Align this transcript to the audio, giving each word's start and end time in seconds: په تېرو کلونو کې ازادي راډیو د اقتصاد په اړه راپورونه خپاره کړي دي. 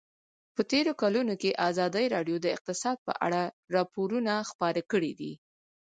په 0.55 0.61
تېرو 0.71 0.91
کلونو 1.01 1.33
کې 1.41 1.59
ازادي 1.69 2.05
راډیو 2.15 2.37
د 2.41 2.47
اقتصاد 2.55 2.97
په 3.07 3.13
اړه 3.25 3.41
راپورونه 3.75 4.33
خپاره 4.49 4.81
کړي 4.91 5.11
دي. 5.19 5.33